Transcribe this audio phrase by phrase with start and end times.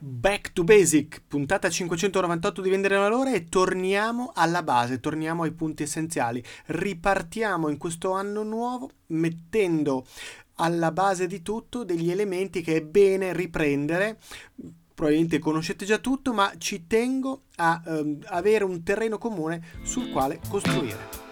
[0.00, 5.82] Back to Basic, puntata 598 di Vendere Valore e torniamo alla base, torniamo ai punti
[5.82, 6.40] essenziali.
[6.66, 10.06] Ripartiamo in questo anno nuovo mettendo
[10.56, 14.18] alla base di tutto degli elementi che è bene riprendere.
[14.94, 20.38] Probabilmente conoscete già tutto, ma ci tengo a um, avere un terreno comune sul quale
[20.48, 21.26] costruire.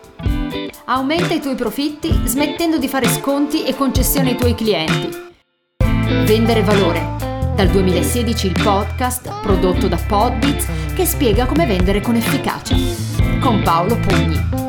[0.87, 5.25] Aumenta i tuoi profitti smettendo di fare sconti e concessioni ai tuoi clienti.
[6.25, 12.77] Vendere valore dal 2016 il podcast prodotto da Podbits che spiega come vendere con efficacia.
[13.41, 14.66] Con Paolo Pugni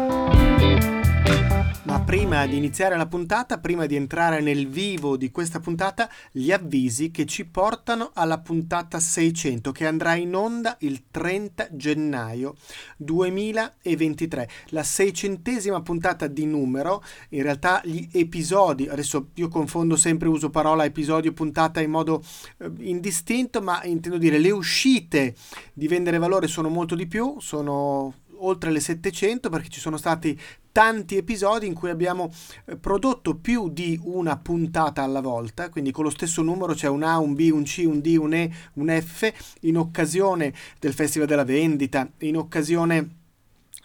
[2.07, 7.11] prima di iniziare la puntata, prima di entrare nel vivo di questa puntata, gli avvisi
[7.11, 12.55] che ci portano alla puntata 600 che andrà in onda il 30 gennaio
[12.97, 14.49] 2023.
[14.69, 20.83] La seicentesima puntata di numero, in realtà gli episodi, adesso io confondo sempre, uso parola
[20.83, 22.21] episodio puntata in modo
[22.57, 25.35] eh, indistinto, ma intendo dire le uscite
[25.73, 30.39] di vendere valore sono molto di più, sono oltre le 700 perché ci sono stati
[30.77, 32.31] tanti episodi in cui abbiamo
[32.65, 37.01] eh, prodotto più di una puntata alla volta, quindi con lo stesso numero c'è un
[37.01, 41.27] A, un B, un C, un D, un E, un F, in occasione del Festival
[41.27, 43.09] della Vendita, in occasione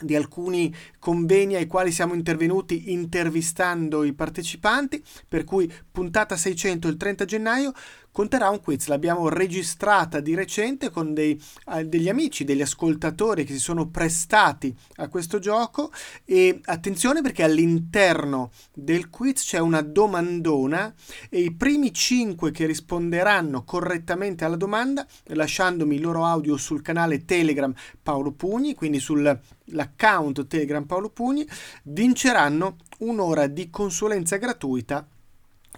[0.01, 6.99] di alcuni convegni ai quali siamo intervenuti intervistando i partecipanti, per cui puntata 600 il
[6.99, 7.73] 30 gennaio
[8.13, 8.87] conterà un quiz.
[8.87, 11.41] L'abbiamo registrata di recente con dei,
[11.75, 15.91] eh, degli amici, degli ascoltatori che si sono prestati a questo gioco
[16.25, 20.95] e attenzione perché all'interno del quiz c'è una domandona
[21.29, 27.25] e i primi 5 che risponderanno correttamente alla domanda, lasciandomi il loro audio sul canale
[27.25, 31.47] Telegram Paolo Pugni, quindi sull'account Telegram Paolo Pugni,
[31.85, 35.07] vinceranno un'ora di consulenza gratuita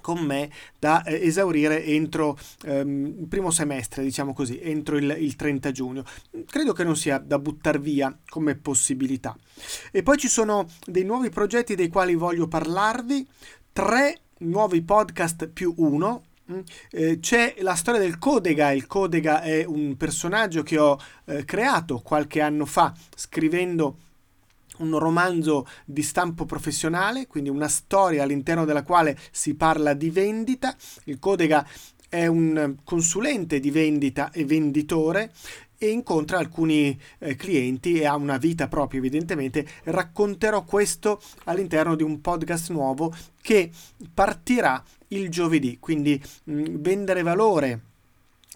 [0.05, 5.35] con me da eh, esaurire entro ehm, il primo semestre, diciamo così, entro il, il
[5.35, 6.05] 30 giugno.
[6.45, 9.35] Credo che non sia da buttare via come possibilità.
[9.91, 13.27] E poi ci sono dei nuovi progetti dei quali voglio parlarvi,
[13.73, 16.59] tre nuovi podcast più uno, mm,
[16.91, 18.73] eh, c'è la storia del Codega.
[18.73, 23.97] Il Codega è un personaggio che ho eh, creato qualche anno fa scrivendo
[24.79, 30.75] un romanzo di stampo professionale, quindi una storia all'interno della quale si parla di vendita.
[31.05, 31.67] Il Codega
[32.09, 35.33] è un consulente di vendita e venditore
[35.77, 39.67] e incontra alcuni eh, clienti e ha una vita propria evidentemente.
[39.85, 43.71] Racconterò questo all'interno di un podcast nuovo che
[44.13, 47.81] partirà il giovedì, quindi mh, mm, vendere valore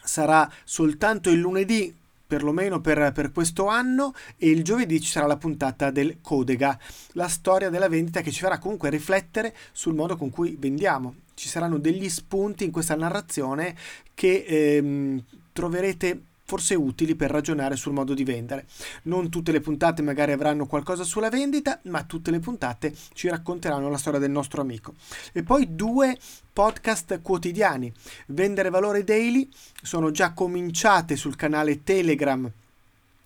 [0.03, 1.95] sarà soltanto il lunedì
[2.29, 6.79] perlomeno per, per, questo anno e il giovedì ci sarà la puntata del Codega,
[7.13, 11.15] la storia della vendita che ci farà comunque riflettere sul modo con cui vendiamo.
[11.33, 13.75] Ci saranno degli spunti in questa narrazione
[14.13, 18.67] che ehm, troverete forse utili per ragionare sul modo di vendere.
[19.03, 23.91] Non tutte le puntate magari avranno qualcosa sulla vendita, ma tutte le puntate ci racconteranno
[23.91, 24.95] la storia del nostro amico.
[25.33, 26.17] E poi due
[26.51, 27.93] podcast quotidiani.
[28.29, 29.47] Vendere Valore Daily
[29.83, 32.51] sono già cominciate sul canale Telegram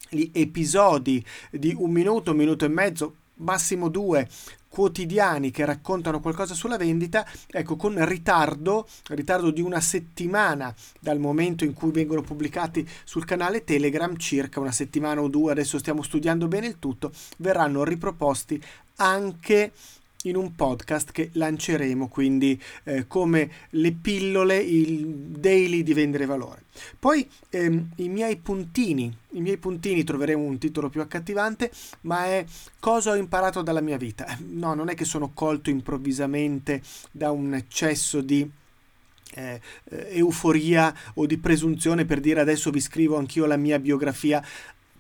[0.09, 4.29] gli episodi di un minuto, un minuto e mezzo, massimo due
[4.73, 11.65] quotidiani che raccontano qualcosa sulla vendita, ecco, con ritardo, ritardo di una settimana dal momento
[11.65, 16.49] in cui vengono pubblicati sul canale Telegram, circa una settimana o due, adesso stiamo studiando
[16.49, 18.63] bene il tutto, verranno riproposti
[18.97, 19.73] anche
[20.23, 26.65] in un podcast che lanceremo, quindi eh, come le pillole, il daily di vendere valore.
[26.99, 31.71] Poi ehm, i miei puntini, i miei puntini troveremo un titolo più accattivante,
[32.03, 32.45] ma è
[32.79, 34.27] cosa ho imparato dalla mia vita.
[34.63, 38.49] No, non è che sono colto improvvisamente da un eccesso di
[39.35, 44.45] eh, eh euforia o di presunzione per dire adesso vi scrivo anch'io la mia biografia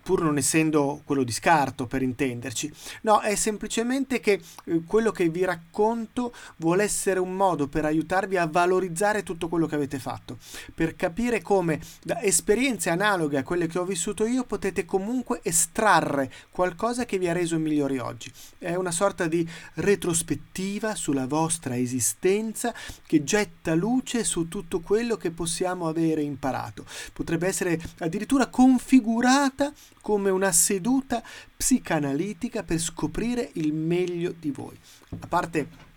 [0.02, 2.72] pur non essendo quello di scarto per intenderci.
[3.02, 8.36] No, è semplicemente che eh, quello che vi racconto vuole essere un modo per aiutarvi
[8.36, 10.38] a valorizzare tutto quello che avete fatto,
[10.74, 16.30] per capire come da esperienze analoghe a quelle che ho vissuto io potete comunque estrarre
[16.50, 18.30] qualcosa che vi ha reso migliori oggi.
[18.58, 22.74] È una sorta di retrospettiva sulla vostra esistenza
[23.06, 26.84] che getta luce su tutto quello che possiamo avere imparato.
[27.12, 29.72] Potrebbe essere addirittura configurata
[30.02, 31.22] come una seduta
[31.56, 34.78] psicanalitica per scoprire il meglio di voi.
[35.20, 35.90] A parte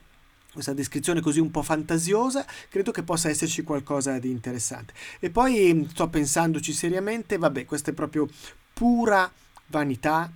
[0.55, 4.93] questa descrizione così un po' fantasiosa, credo che possa esserci qualcosa di interessante.
[5.19, 8.25] E poi sto pensandoci seriamente, vabbè, questa è proprio
[8.71, 9.29] pura
[9.67, 10.31] vanità,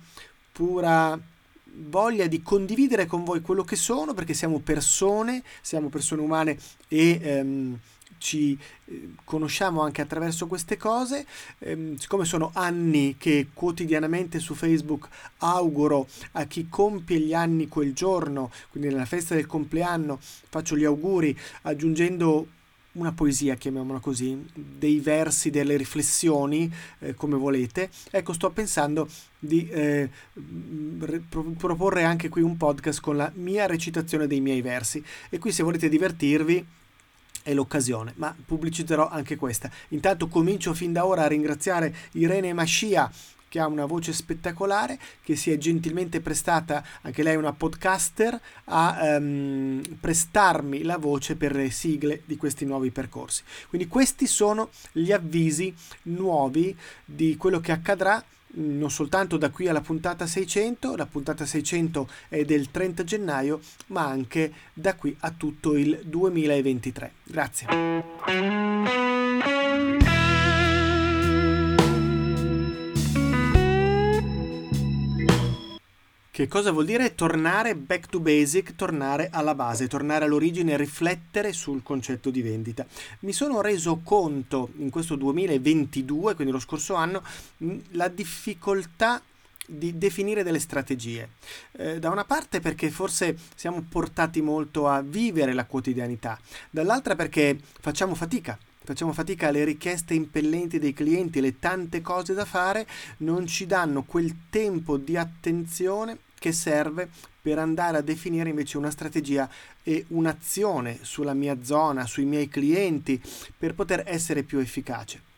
[0.52, 1.18] pura
[1.72, 6.58] voglia di condividere con voi quello che sono, perché siamo persone, siamo persone umane
[6.88, 7.78] e ehm,
[8.20, 11.26] ci eh, conosciamo anche attraverso queste cose,
[11.58, 15.08] ehm, siccome sono anni che quotidianamente su Facebook
[15.38, 20.84] auguro a chi compie gli anni quel giorno, quindi nella festa del compleanno, faccio gli
[20.84, 22.58] auguri aggiungendo
[22.92, 27.88] una poesia, chiamiamola così, dei versi, delle riflessioni, eh, come volete.
[28.10, 29.08] Ecco, sto pensando
[29.38, 30.10] di eh,
[31.56, 35.02] proporre anche qui un podcast con la mia recitazione dei miei versi.
[35.28, 36.66] E qui se volete divertirvi
[37.42, 39.70] è l'occasione, ma pubblicizzerò anche questa.
[39.88, 43.10] Intanto comincio fin da ora a ringraziare Irene Mascia
[43.50, 48.40] che ha una voce spettacolare, che si è gentilmente prestata, anche lei è una podcaster,
[48.66, 53.42] a um, prestarmi la voce per le sigle di questi nuovi percorsi.
[53.68, 59.80] Quindi questi sono gli avvisi nuovi di quello che accadrà non soltanto da qui alla
[59.80, 65.76] puntata 600, la puntata 600 è del 30 gennaio, ma anche da qui a tutto
[65.76, 67.12] il 2023.
[67.24, 69.09] Grazie.
[76.32, 81.82] Che cosa vuol dire tornare back to basic, tornare alla base, tornare all'origine, riflettere sul
[81.82, 82.86] concetto di vendita?
[83.20, 87.24] Mi sono reso conto in questo 2022, quindi lo scorso anno,
[87.90, 89.20] la difficoltà
[89.66, 91.30] di definire delle strategie.
[91.72, 96.38] Eh, da una parte perché forse siamo portati molto a vivere la quotidianità,
[96.70, 102.44] dall'altra perché facciamo fatica facciamo fatica alle richieste impellenti dei clienti, le tante cose da
[102.44, 102.86] fare
[103.18, 107.08] non ci danno quel tempo di attenzione che serve
[107.42, 109.48] per andare a definire invece una strategia
[109.82, 113.20] e un'azione sulla mia zona, sui miei clienti,
[113.56, 115.28] per poter essere più efficace.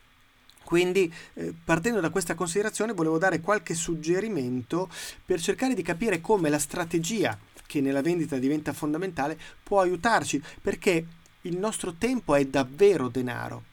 [0.63, 4.89] Quindi, eh, partendo da questa considerazione, volevo dare qualche suggerimento
[5.25, 7.37] per cercare di capire come la strategia,
[7.67, 11.07] che nella vendita diventa fondamentale, può aiutarci, perché
[11.43, 13.65] il nostro tempo è davvero denaro.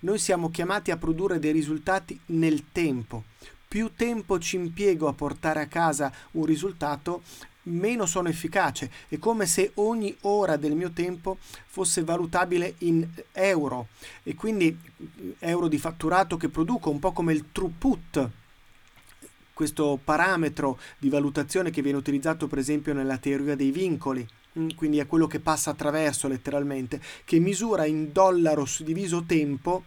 [0.00, 3.24] Noi siamo chiamati a produrre dei risultati nel tempo
[3.74, 7.22] più tempo ci impiego a portare a casa un risultato,
[7.62, 8.88] meno sono efficace.
[9.08, 13.88] È come se ogni ora del mio tempo fosse valutabile in euro
[14.22, 14.78] e quindi
[15.40, 18.30] euro di fatturato che produco, un po' come il throughput
[19.52, 24.24] questo parametro di valutazione che viene utilizzato per esempio nella teoria dei vincoli
[24.76, 29.84] quindi è quello che passa attraverso letteralmente, che misura in dollaro diviso tempo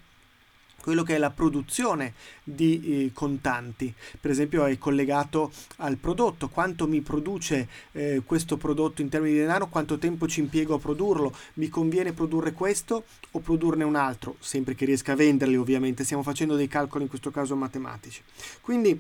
[0.88, 3.94] quello che è la produzione di eh, contanti.
[4.22, 9.40] Per esempio è collegato al prodotto, quanto mi produce eh, questo prodotto in termini di
[9.40, 14.38] denaro, quanto tempo ci impiego a produrlo, mi conviene produrre questo o produrne un altro,
[14.40, 18.22] sempre che riesca a venderli ovviamente, stiamo facendo dei calcoli in questo caso matematici.
[18.62, 18.98] Quindi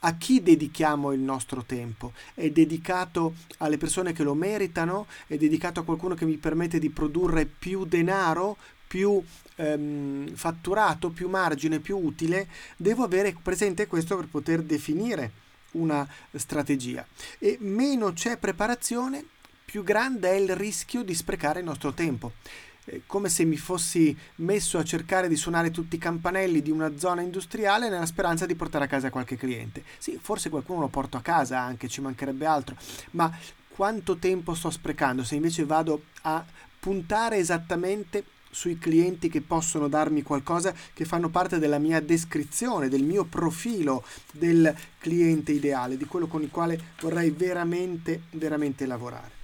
[0.00, 2.12] a chi dedichiamo il nostro tempo?
[2.34, 5.06] È dedicato alle persone che lo meritano?
[5.26, 8.56] È dedicato a qualcuno che mi permette di produrre più denaro,
[8.86, 9.22] più
[9.56, 17.06] ehm, fatturato, più margine, più utile, devo avere presente questo per poter definire una strategia.
[17.38, 19.24] E meno c'è preparazione,
[19.64, 22.32] più grande è il rischio di sprecare il nostro tempo
[23.06, 27.22] come se mi fossi messo a cercare di suonare tutti i campanelli di una zona
[27.22, 29.82] industriale nella speranza di portare a casa qualche cliente.
[29.98, 32.76] Sì, forse qualcuno lo porto a casa anche, ci mancherebbe altro,
[33.12, 33.30] ma
[33.68, 36.44] quanto tempo sto sprecando se invece vado a
[36.80, 43.02] puntare esattamente sui clienti che possono darmi qualcosa che fanno parte della mia descrizione, del
[43.02, 49.36] mio profilo del cliente ideale, di quello con il quale vorrei veramente, veramente lavorare.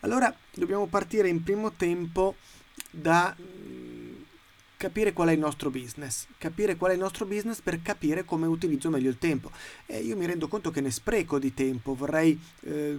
[0.00, 2.36] Allora dobbiamo partire in primo tempo
[2.90, 3.34] da
[4.76, 8.46] capire qual è il nostro business, capire qual è il nostro business per capire come
[8.46, 9.50] utilizzo meglio il tempo.
[9.86, 12.98] E io mi rendo conto che ne spreco di tempo, vorrei eh,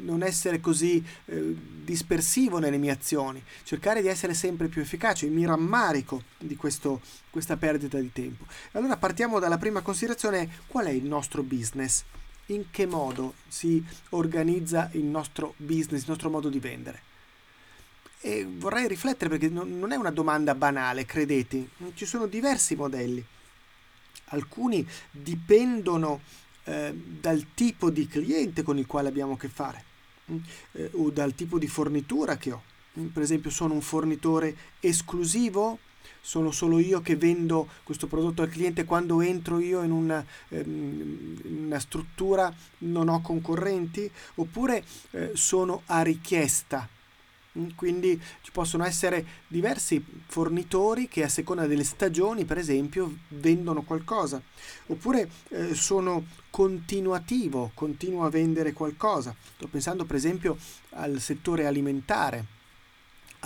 [0.00, 5.46] non essere così eh, dispersivo nelle mie azioni, cercare di essere sempre più efficace, mi
[5.46, 7.00] rammarico di questo,
[7.30, 8.44] questa perdita di tempo.
[8.72, 12.04] Allora partiamo dalla prima considerazione, qual è il nostro business?
[12.46, 17.02] In che modo si organizza il nostro business, il nostro modo di vendere?
[18.20, 23.24] E vorrei riflettere perché non è una domanda banale, credete, ci sono diversi modelli.
[24.30, 26.20] Alcuni dipendono
[26.64, 29.84] eh, dal tipo di cliente con il quale abbiamo a che fare
[30.30, 30.36] mm,
[30.72, 32.62] eh, o dal tipo di fornitura che ho.
[32.98, 35.78] Mm, per esempio, sono un fornitore esclusivo
[36.20, 41.40] sono solo io che vendo questo prodotto al cliente quando entro io in una, ehm,
[41.64, 46.88] una struttura non ho concorrenti oppure eh, sono a richiesta
[47.58, 53.82] Mm, quindi ci possono essere diversi fornitori che a seconda delle stagioni, per esempio, vendono
[53.82, 54.40] qualcosa.
[54.86, 59.34] Oppure eh, sono continuativo, continuo a vendere qualcosa.
[59.56, 60.56] Sto pensando per esempio
[60.90, 62.55] al settore alimentare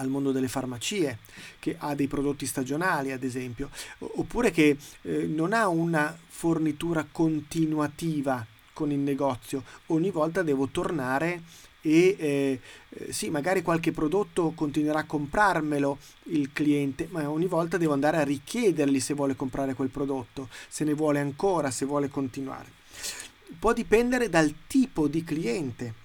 [0.00, 1.18] al mondo delle farmacie,
[1.58, 8.44] che ha dei prodotti stagionali, ad esempio, oppure che eh, non ha una fornitura continuativa
[8.72, 11.42] con il negozio, ogni volta devo tornare
[11.82, 17.78] e eh, eh, sì, magari qualche prodotto continuerà a comprarmelo il cliente, ma ogni volta
[17.78, 22.08] devo andare a richiedergli se vuole comprare quel prodotto, se ne vuole ancora, se vuole
[22.08, 22.78] continuare.
[23.58, 25.99] Può dipendere dal tipo di cliente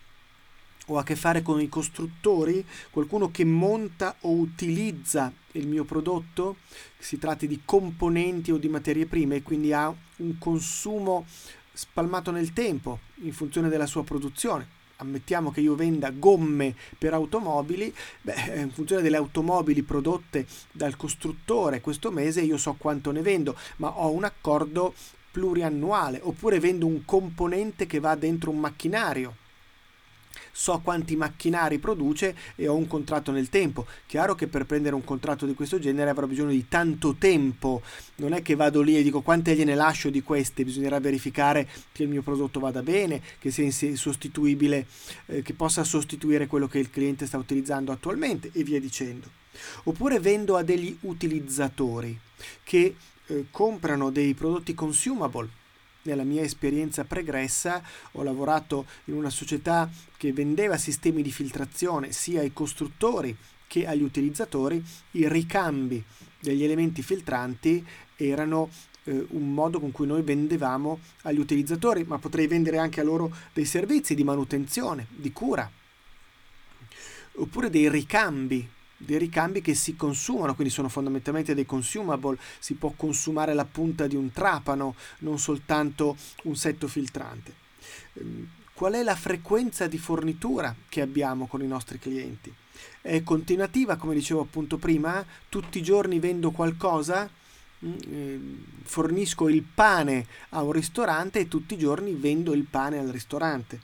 [0.88, 6.58] ho a che fare con i costruttori, qualcuno che monta o utilizza il mio prodotto,
[6.98, 11.26] si tratti di componenti o di materie prime, quindi ha un consumo
[11.74, 14.74] spalmato nel tempo in funzione della sua produzione.
[14.98, 21.82] Ammettiamo che io venda gomme per automobili, beh, in funzione delle automobili prodotte dal costruttore
[21.82, 24.94] questo mese io so quanto ne vendo, ma ho un accordo
[25.32, 29.44] pluriannuale, oppure vendo un componente che va dentro un macchinario
[30.58, 33.86] so quanti macchinari produce e ho un contratto nel tempo.
[34.06, 37.82] Chiaro che per prendere un contratto di questo genere avrò bisogno di tanto tempo,
[38.16, 42.04] non è che vado lì e dico quante gliene lascio di queste, bisognerà verificare che
[42.04, 44.88] il mio prodotto vada bene, che sia sostituibile,
[45.26, 49.30] eh, che possa sostituire quello che il cliente sta utilizzando attualmente e via dicendo.
[49.84, 52.18] Oppure vendo a degli utilizzatori
[52.64, 52.96] che
[53.28, 55.64] eh, comprano dei prodotti consumable
[56.06, 57.84] nella mia esperienza pregressa
[58.14, 63.36] ho lavorato in una società che vendeva sistemi di filtrazione sia ai costruttori
[63.68, 66.04] che agli utilizzatori, i ricambi
[66.40, 67.86] degli elementi filtranti
[68.16, 68.70] erano
[69.04, 73.34] eh, un modo con cui noi vendevamo agli utilizzatori, ma potrei vendere anche a loro
[73.54, 75.70] dei servizi di manutenzione, di cura,
[77.34, 78.68] oppure dei ricambi
[79.06, 84.08] dei ricambi che si consumano, quindi sono fondamentalmente dei consumable, si può consumare la punta
[84.08, 87.54] di un trapano, non soltanto un setto filtrante.
[88.14, 92.54] Ehm, qual è la frequenza di fornitura che abbiamo con i nostri clienti?
[93.02, 95.26] È continuativa, come dicevo appunto prima?
[95.48, 97.30] Tutti i giorni vendo qualcosa?
[97.86, 102.98] Mm, ehm, fornisco il pane a un ristorante e tutti i giorni vendo il pane
[102.98, 103.80] al ristorante.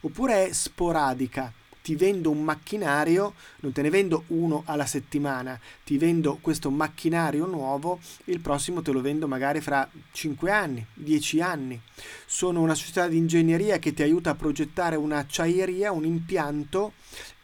[0.00, 1.52] Oppure è sporadica?
[1.86, 7.46] Ti vendo un macchinario, non te ne vendo uno alla settimana, ti vendo questo macchinario
[7.46, 11.80] nuovo, il prossimo te lo vendo magari fra 5 anni, 10 anni.
[12.26, 16.94] Sono una società di ingegneria che ti aiuta a progettare un'acciaieria, un impianto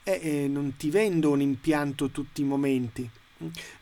[0.03, 3.09] e eh, non ti vendo un impianto tutti i momenti.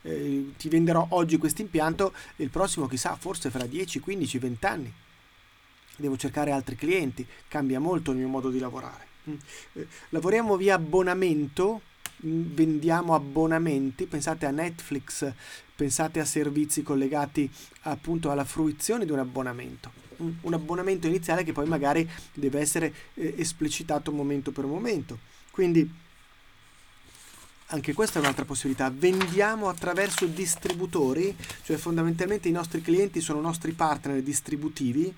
[0.03, 4.93] Eh, ti venderò oggi questo impianto il prossimo chissà, forse fra 10, 15, 20 anni.
[5.97, 9.09] Devo cercare altri clienti, cambia molto il mio modo di lavorare.
[9.23, 11.81] Eh, lavoriamo via abbonamento,
[12.25, 15.31] mm, vendiamo abbonamenti, pensate a Netflix,
[15.75, 17.49] pensate a servizi collegati
[17.81, 19.99] appunto alla fruizione di un abbonamento.
[20.17, 25.17] Un abbonamento iniziale che poi magari deve essere eh, esplicitato momento per momento.
[25.49, 25.89] Quindi
[27.67, 28.91] anche questa è un'altra possibilità.
[28.93, 35.13] Vendiamo attraverso distributori, cioè fondamentalmente i nostri clienti sono nostri partner distributivi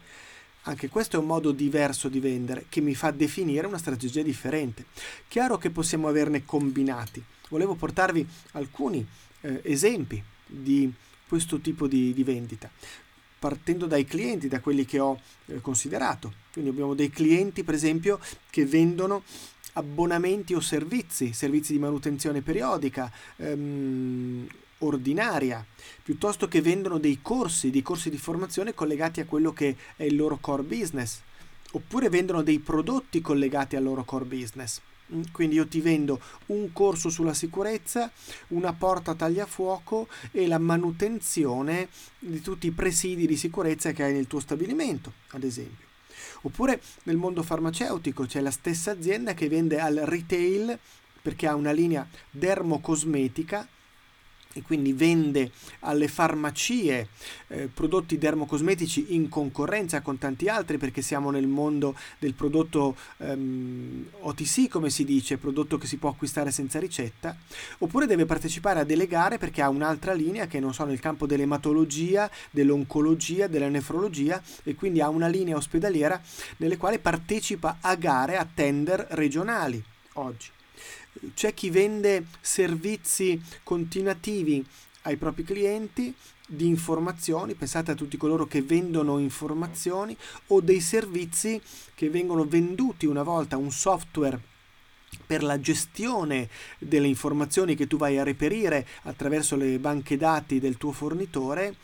[0.63, 4.85] anche questo è un modo diverso di vendere che mi fa definire una strategia differente.
[5.27, 7.23] Chiaro che possiamo averne combinati.
[7.49, 9.05] Volevo portarvi alcuni
[9.41, 10.91] eh, esempi di
[11.27, 12.69] questo tipo di, di, vendita,
[13.39, 16.33] partendo dai clienti, da quelli che ho eh, considerato.
[16.51, 19.23] Quindi abbiamo dei clienti, per esempio, che vendono
[19.73, 24.47] abbonamenti o servizi, servizi di manutenzione periodica, ehm,
[24.85, 25.65] ordinaria,
[26.01, 30.15] piuttosto che vendono dei corsi, dei corsi di formazione collegati a quello che è il
[30.15, 31.21] loro core business,
[31.71, 34.81] oppure vendono dei prodotti collegati al loro core business.
[35.13, 38.11] Mm, quindi io ti vendo un corso sulla sicurezza,
[38.49, 44.27] una porta tagliafuoco e la manutenzione di tutti i presidi di sicurezza che hai nel
[44.27, 45.87] tuo stabilimento, ad esempio.
[46.41, 50.77] Oppure nel mondo farmaceutico c'è la stessa azienda che vende al retail
[51.21, 53.67] perché ha una linea dermocosmetica
[54.53, 57.09] e quindi vende alle farmacie
[57.47, 64.07] eh, prodotti dermocosmetici in concorrenza con tanti altri perché siamo nel mondo del prodotto ehm,
[64.21, 67.35] OTC come si dice, prodotto che si può acquistare senza ricetta,
[67.79, 71.25] oppure deve partecipare a delle gare perché ha un'altra linea che non so nel campo
[71.25, 76.21] dell'ematologia, dell'oncologia, della nefrologia e quindi ha una linea ospedaliera
[76.57, 79.83] nelle quali partecipa a gare, a tender regionali
[80.13, 80.49] oggi
[81.33, 84.65] c'è chi vende servizi continuativi
[85.03, 86.13] ai propri clienti
[86.45, 90.15] di informazioni, pensate a tutti coloro che vendono informazioni
[90.47, 91.61] o dei servizi
[91.95, 94.51] che vengono venduti una volta, un software
[95.25, 100.77] per la gestione delle informazioni che tu vai a reperire attraverso le banche dati del
[100.77, 101.75] tuo fornitore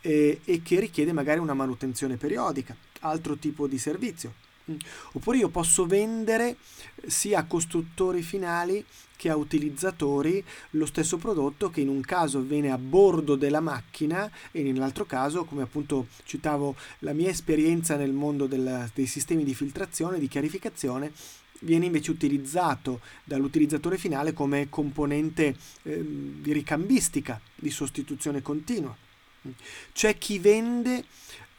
[0.00, 4.44] eh, e che richiede magari una manutenzione periodica, altro tipo di servizio.
[5.12, 6.56] Oppure io posso vendere
[7.06, 8.84] sia a costruttori finali
[9.16, 14.30] che a utilizzatori lo stesso prodotto che in un caso viene a bordo della macchina
[14.50, 19.54] e nell'altro caso, come appunto citavo la mia esperienza nel mondo del, dei sistemi di
[19.54, 21.12] filtrazione, di chiarificazione,
[21.60, 26.04] viene invece utilizzato dall'utilizzatore finale come componente eh,
[26.40, 28.94] di ricambistica, di sostituzione continua.
[29.92, 31.04] C'è chi vende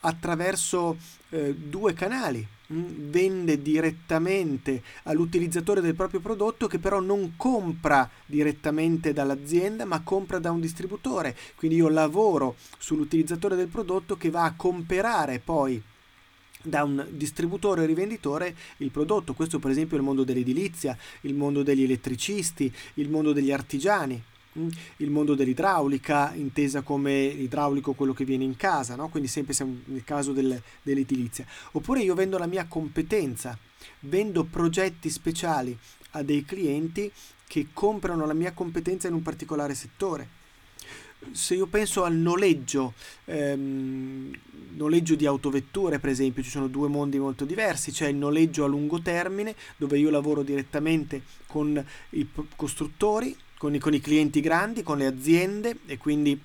[0.01, 0.98] attraverso
[1.30, 9.13] eh, due canali, mm, vende direttamente all'utilizzatore del proprio prodotto che però non compra direttamente
[9.13, 11.36] dall'azienda ma compra da un distributore.
[11.56, 15.82] Quindi io lavoro sull'utilizzatore del prodotto che va a comprare poi
[16.62, 19.34] da un distributore o rivenditore il prodotto.
[19.34, 24.22] Questo per esempio è il mondo dell'edilizia, il mondo degli elettricisti, il mondo degli artigiani
[24.98, 29.10] il mondo dell'idraulica, intesa come idraulico quello che viene in casa, no?
[29.10, 31.46] quindi sempre siamo nel caso del, dell'edilizia.
[31.74, 33.58] Oppure io vendo la mia competenza,
[34.02, 35.78] vendo progetti speciali
[36.12, 37.12] a dei clienti
[37.48, 40.38] che comprano la mia competenza in un particolare settore
[41.32, 42.94] se io penso al noleggio,
[43.26, 44.32] ehm,
[44.76, 48.68] noleggio di autovetture per esempio, ci sono due mondi molto diversi, c'è il noleggio a
[48.68, 54.84] lungo termine dove io lavoro direttamente con i costruttori, con i, con i clienti grandi,
[54.84, 56.40] con le aziende e quindi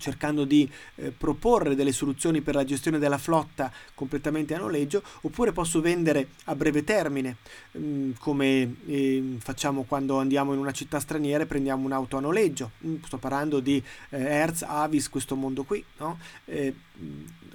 [0.00, 5.52] cercando di eh, proporre delle soluzioni per la gestione della flotta completamente a noleggio, oppure
[5.52, 7.36] posso vendere a breve termine,
[7.72, 12.20] mh, mm, come eh, facciamo quando andiamo in una città straniera e prendiamo un'auto a
[12.20, 12.72] noleggio.
[12.84, 15.84] Mm, sto parlando di eh, Hertz, Avis, questo mondo qui.
[15.98, 16.18] No?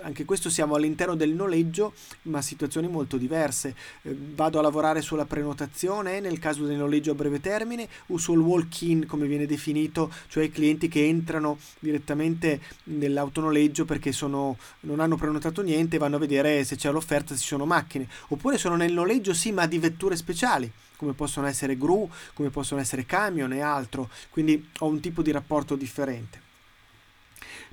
[0.02, 3.76] Anche questo siamo all'interno del noleggio, ma situazioni molto diverse.
[4.02, 8.40] Eh, vado a lavorare sulla prenotazione nel caso del noleggio a breve termine o sul
[8.40, 15.16] walk-in, come viene definito, cioè i clienti che entrano direttamente nell'autonoleggio perché sono, non hanno
[15.16, 18.08] prenotato niente e vanno a vedere se c'è l'offerta, se ci sono macchine.
[18.30, 22.80] Oppure sono nel noleggio, sì, ma di vetture speciali come possono essere gru, come possono
[22.80, 26.42] essere camion e altro, quindi ho un tipo di rapporto differente.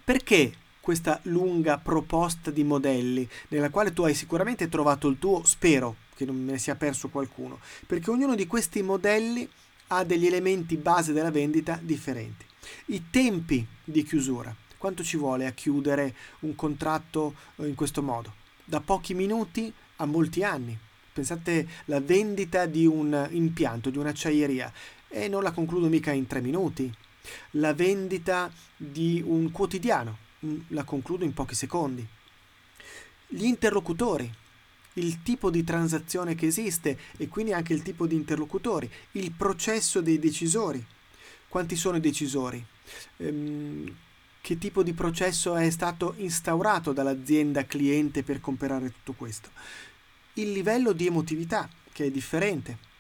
[0.05, 0.53] Perché
[0.83, 6.25] questa lunga proposta di modelli, nella quale tu hai sicuramente trovato il tuo, spero che
[6.25, 9.49] non ne sia perso qualcuno, perché ognuno di questi modelli
[9.87, 12.45] ha degli elementi base della vendita differenti.
[12.87, 18.35] I tempi di chiusura, quanto ci vuole a chiudere un contratto eh, in questo modo?
[18.65, 20.77] Da pochi minuti a molti anni.
[21.13, 24.73] Pensate la vendita di un impianto, di un'acciaieria,
[25.09, 26.93] e non la concludo mica in tre minuti.
[27.53, 30.17] La vendita di un quotidiano,
[30.69, 32.07] la concludo in pochi secondi.
[33.29, 34.31] Gli interlocutori,
[34.95, 40.01] il tipo di transazione che esiste e quindi anche il tipo di interlocutori, il processo
[40.01, 40.85] dei decisori.
[41.49, 42.65] Quanti sono i decisori?
[43.19, 43.97] Ehm,
[44.41, 49.51] che tipo di processo è stato instaurato dall'azienda cliente per comprare tutto questo?
[50.35, 52.91] Il livello di emotività, che è differente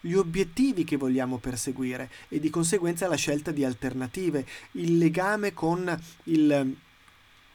[0.00, 5.98] gli obiettivi che vogliamo perseguire e di conseguenza la scelta di alternative, il legame con
[6.24, 6.76] il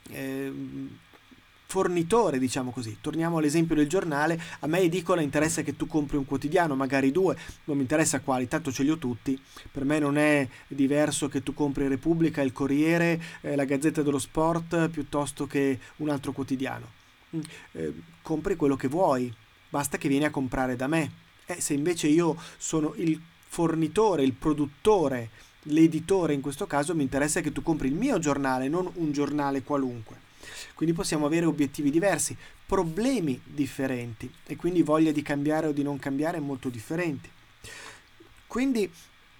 [0.09, 0.53] eh,
[1.73, 2.97] fornitore, diciamo così.
[3.01, 7.35] Torniamo all'esempio del giornale, a me edicola interessa che tu compri un quotidiano, magari due,
[7.63, 9.39] non mi interessa quali, tanto ce li ho tutti.
[9.71, 14.19] Per me non è diverso che tu compri Repubblica, il Corriere, eh, la Gazzetta dello
[14.19, 16.91] Sport piuttosto che un altro quotidiano.
[17.35, 19.33] Mm, eh, compri quello che vuoi,
[19.69, 21.22] basta che vieni a comprare da me.
[21.55, 25.29] E se invece io sono il fornitore, il produttore,
[25.63, 29.63] l'editore in questo caso, mi interessa che tu compri il mio giornale, non un giornale
[29.63, 30.31] qualunque.
[30.73, 32.35] Quindi possiamo avere obiettivi diversi,
[32.65, 37.29] problemi differenti e quindi voglia di cambiare o di non cambiare molto differenti.
[38.47, 38.91] Quindi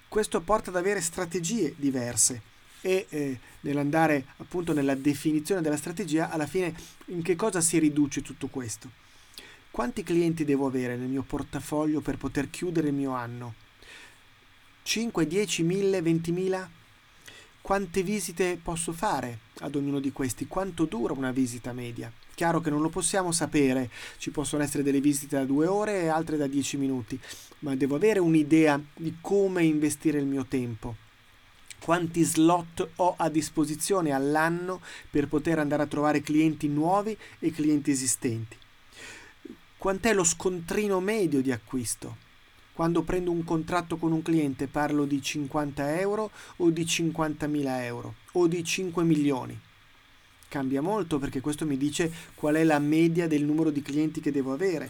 [0.08, 2.42] questo porta ad avere strategie diverse
[2.82, 8.22] e eh, nell'andare appunto nella definizione della strategia, alla fine in che cosa si riduce
[8.22, 9.02] tutto questo?
[9.74, 13.56] Quanti clienti devo avere nel mio portafoglio per poter chiudere il mio anno?
[14.84, 16.68] 5, 10, 1000, 20.000?
[17.60, 20.46] Quante visite posso fare ad ognuno di questi?
[20.46, 22.12] Quanto dura una visita media?
[22.36, 26.08] Chiaro che non lo possiamo sapere, ci possono essere delle visite da due ore e
[26.08, 27.20] altre da 10 minuti,
[27.62, 30.98] ma devo avere un'idea di come investire il mio tempo
[31.84, 37.92] quanti slot ho a disposizione all'anno per poter andare a trovare clienti nuovi e clienti
[37.92, 38.56] esistenti
[39.84, 42.16] quant'è lo scontrino medio di acquisto.
[42.72, 48.16] Quando prendo un contratto con un cliente parlo di 50 euro o di 50.000 euro
[48.32, 49.60] o di 5 milioni.
[50.48, 54.32] Cambia molto perché questo mi dice qual è la media del numero di clienti che
[54.32, 54.90] devo avere.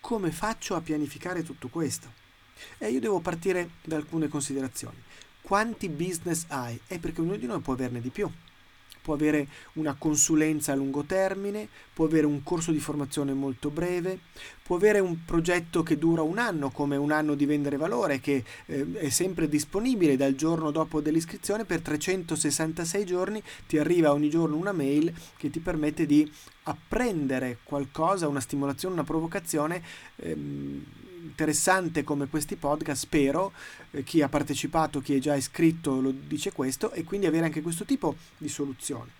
[0.00, 2.12] Come faccio a pianificare tutto questo?
[2.76, 5.02] E io devo partire da alcune considerazioni.
[5.40, 6.78] Quanti business hai?
[6.86, 8.30] È perché ognuno di noi può averne di più
[9.02, 14.18] può avere una consulenza a lungo termine, può avere un corso di formazione molto breve,
[14.62, 18.44] può avere un progetto che dura un anno, come un anno di vendere valore, che
[18.66, 24.56] eh, è sempre disponibile dal giorno dopo dell'iscrizione per 366 giorni, ti arriva ogni giorno
[24.56, 26.30] una mail che ti permette di
[26.64, 29.82] apprendere qualcosa, una stimolazione, una provocazione.
[30.16, 30.84] Ehm,
[31.22, 33.52] interessante come questi podcast, spero,
[33.92, 37.62] eh, chi ha partecipato, chi è già iscritto lo dice questo, e quindi avere anche
[37.62, 39.10] questo tipo di soluzione.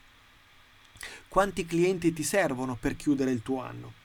[1.28, 4.00] Quanti clienti ti servono per chiudere il tuo anno?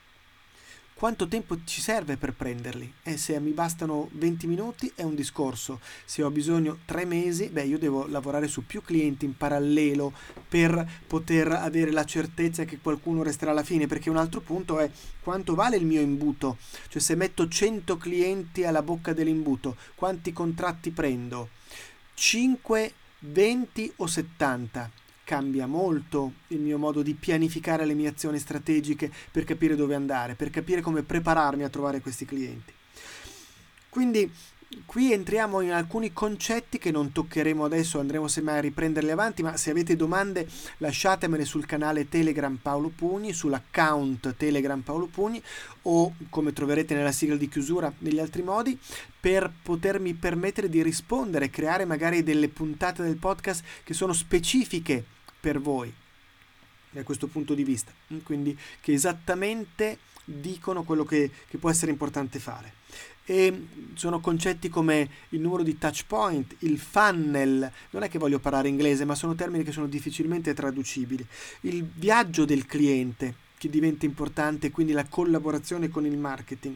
[0.98, 2.92] Quanto tempo ci serve per prenderli?
[3.04, 5.78] E se mi bastano 20 minuti è un discorso.
[6.04, 10.12] Se ho bisogno 3 mesi, beh, io devo lavorare su più clienti in parallelo
[10.48, 14.90] per poter avere la certezza che qualcuno resterà alla fine, perché un altro punto è
[15.20, 16.56] quanto vale il mio imbuto?
[16.88, 21.50] Cioè se metto 100 clienti alla bocca dell'imbuto, quanti contratti prendo?
[22.14, 24.90] 5, 20 o 70?
[25.28, 30.34] Cambia molto il mio modo di pianificare le mie azioni strategiche per capire dove andare,
[30.34, 32.72] per capire come prepararmi a trovare questi clienti.
[33.90, 34.32] Quindi
[34.86, 39.58] qui entriamo in alcuni concetti che non toccheremo adesso, andremo semmai a riprenderli avanti, ma
[39.58, 45.42] se avete domande lasciatemele sul canale Telegram Paolo Pugni, sull'account Telegram Paolo Pugni
[45.82, 48.78] o come troverete nella sigla di chiusura negli altri modi
[49.20, 55.60] per potermi permettere di rispondere, creare magari delle puntate del podcast che sono specifiche per
[55.60, 55.92] voi
[56.90, 61.90] da questo punto di vista, mm, quindi che esattamente dicono quello che, che, può essere
[61.90, 62.74] importante fare.
[63.24, 68.38] E sono concetti come il numero di touch point, il funnel, non è che voglio
[68.38, 71.26] parlare inglese, ma sono termini che sono difficilmente traducibili.
[71.62, 76.74] Il viaggio del cliente, che diventa importante, quindi la collaborazione con il marketing.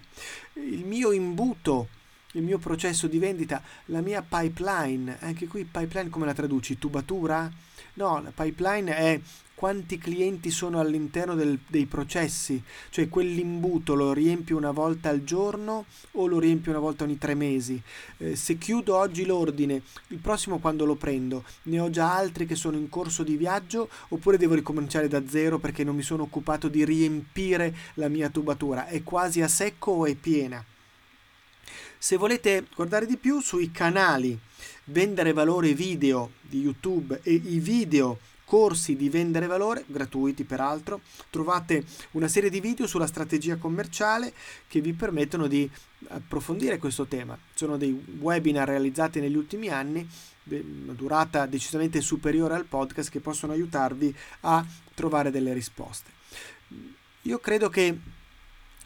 [0.55, 1.89] Il mio imbuto,
[2.33, 6.79] il mio processo di vendita, la mia pipeline, anche qui pipeline come la traduci?
[6.79, 7.51] Tubatura?
[7.95, 9.21] No, la pipeline è
[9.55, 15.85] quanti clienti sono all'interno del, dei processi, cioè quell'imbuto lo riempio una volta al giorno
[16.13, 17.81] o lo riempio una volta ogni tre mesi.
[18.17, 22.57] Eh, se chiudo oggi l'ordine, il prossimo quando lo prendo, ne ho già altri che
[22.57, 26.69] sono in corso di viaggio oppure devo ricominciare da zero perché non mi sono occupato
[26.69, 30.65] di riempire la mia tubatura, è quasi a secco o è piena.
[32.03, 34.37] Se volete guardare di più sui canali
[34.87, 41.85] vendere valore video di YouTube e i video corsi di vendere valore, gratuiti peraltro, trovate
[42.11, 44.33] una serie di video sulla strategia commerciale
[44.67, 45.71] che vi permettono di
[46.09, 47.39] approfondire questo tema.
[47.55, 50.05] Sono dei webinar realizzati negli ultimi anni,
[50.47, 56.11] una durata decisamente superiore al podcast, che possono aiutarvi a trovare delle risposte.
[57.23, 57.97] Io credo che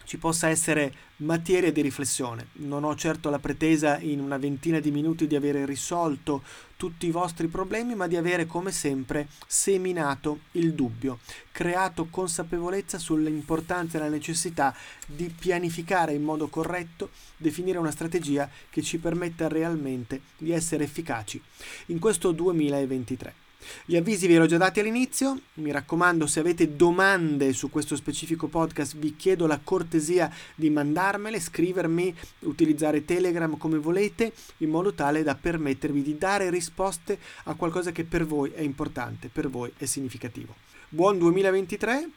[0.07, 2.47] ci possa essere materia di riflessione.
[2.53, 6.43] Non ho certo la pretesa in una ventina di minuti di avere risolto
[6.77, 11.19] tutti i vostri problemi, ma di avere come sempre seminato il dubbio,
[11.51, 14.73] creato consapevolezza sull'importanza e la necessità
[15.05, 21.41] di pianificare in modo corretto, definire una strategia che ci permetta realmente di essere efficaci
[21.87, 23.46] in questo 2023.
[23.85, 28.47] Gli avvisi vi ero già dati all'inizio, mi raccomando se avete domande su questo specifico
[28.47, 35.23] podcast vi chiedo la cortesia di mandarmele, scrivermi, utilizzare Telegram come volete, in modo tale
[35.23, 39.85] da permettervi di dare risposte a qualcosa che per voi è importante, per voi è
[39.85, 40.55] significativo.
[40.89, 42.09] Buon 2023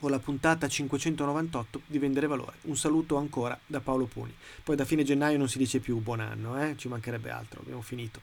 [0.00, 2.56] o la puntata 598 di Vendere Valore.
[2.62, 4.34] Un saluto ancora da Paolo Puni.
[4.62, 6.74] Poi da fine gennaio non si dice più buon anno, eh?
[6.76, 8.20] ci mancherebbe altro, abbiamo finito.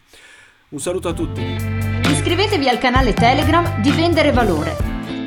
[0.69, 1.41] Un saluto a tutti.
[2.11, 4.75] Iscrivetevi al canale Telegram di Vendere Valore.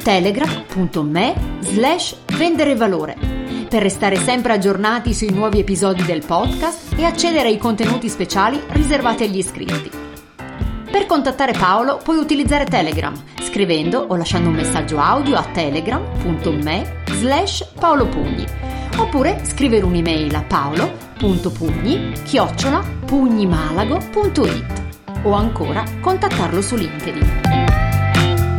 [0.02, 3.16] telegram.me slash vendere valore
[3.66, 9.24] per restare sempre aggiornati sui nuovi episodi del podcast e accedere ai contenuti speciali riservati
[9.24, 9.90] agli iscritti.
[10.90, 17.66] Per contattare Paolo puoi utilizzare Telegram scrivendo o lasciando un messaggio audio a telegram.me slash
[17.78, 18.44] paolopugni
[18.98, 24.89] oppure scrivere un'email a paolo.pugni chiocciola pugnimalago.it
[25.22, 27.40] o ancora contattarlo su LinkedIn.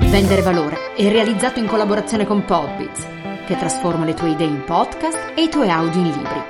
[0.10, 3.08] Vendere valore è realizzato in collaborazione con Podbiz,
[3.46, 6.42] che trasforma le tue idee in podcast e i tuoi audio in libri.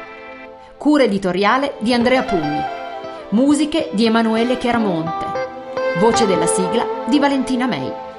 [0.77, 2.59] Cura editoriale di Andrea Pugni.
[3.29, 5.25] Musiche di Emanuele Chiaramonte.
[5.99, 8.10] Voce della sigla di Valentina May.